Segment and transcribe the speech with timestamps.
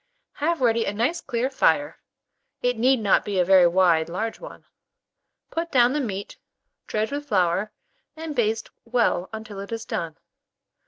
[0.33, 1.99] Have ready a nice clear fire
[2.63, 4.65] (it need not be a very wide large one),
[5.51, 6.37] put down the meat,
[6.87, 7.71] dredge with flour,
[8.15, 10.17] and baste well until it is done.